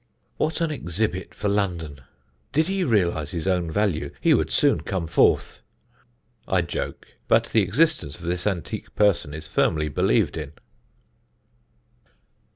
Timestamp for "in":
10.37-10.53